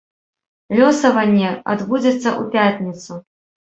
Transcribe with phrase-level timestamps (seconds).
[0.79, 3.25] Лёсаванне адбудзецца ў пятніцу.